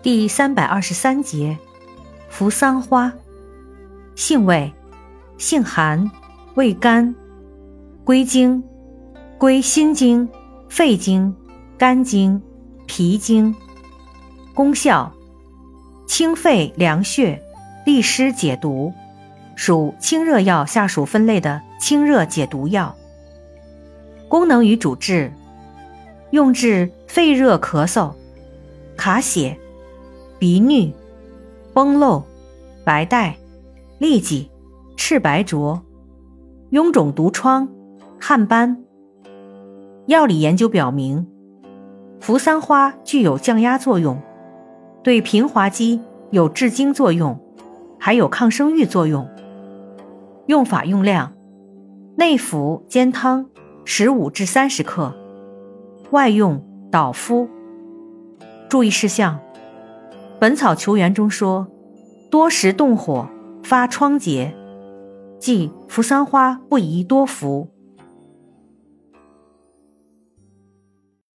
[0.00, 1.58] 第三百二十三节，
[2.28, 3.12] 扶桑花，
[4.14, 4.72] 性味，
[5.38, 6.08] 性寒，
[6.54, 7.12] 味甘，
[8.04, 8.62] 归经，
[9.38, 10.28] 归心经、
[10.68, 11.34] 肺经、
[11.76, 12.40] 肝经、
[12.86, 13.52] 脾经。
[14.54, 15.12] 功效，
[16.06, 17.42] 清肺凉血，
[17.84, 18.92] 利湿解毒，
[19.56, 22.94] 属清热药下属分类的清热解毒药。
[24.28, 25.32] 功能与主治，
[26.30, 28.12] 用治肺热咳嗽、
[28.96, 29.58] 卡血。
[30.38, 30.92] 鼻衄、
[31.74, 32.22] 崩漏、
[32.84, 33.36] 白带、
[33.98, 34.48] 痢疾、
[34.96, 35.82] 赤白浊、
[36.70, 37.68] 臃肿毒疮、
[38.20, 38.84] 汗斑。
[40.06, 41.26] 药理研究表明，
[42.20, 44.22] 扶桑花具有降压作用，
[45.02, 47.40] 对平滑肌有治精作用，
[47.98, 49.28] 还有抗生育作用。
[50.46, 51.32] 用法用量：
[52.16, 53.50] 内服煎汤
[53.84, 55.12] 十五至三十克，
[56.12, 57.48] 外用捣敷。
[58.68, 59.40] 注意事项。
[60.40, 61.66] 《本草求源》中说，
[62.30, 63.28] 多食动火
[63.64, 64.54] 发疮结，
[65.40, 67.68] 即扶桑花不宜多服。